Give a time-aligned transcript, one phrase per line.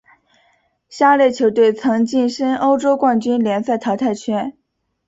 [0.89, 4.57] 下列球队曾晋身欧洲冠军联赛淘汰圈。